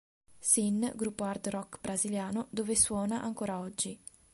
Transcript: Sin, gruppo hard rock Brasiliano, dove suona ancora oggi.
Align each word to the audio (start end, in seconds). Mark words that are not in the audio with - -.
Sin, 0.51 0.91
gruppo 0.95 1.25
hard 1.25 1.45
rock 1.49 1.79
Brasiliano, 1.79 2.47
dove 2.49 2.75
suona 2.75 3.21
ancora 3.21 3.59
oggi. 3.59 3.99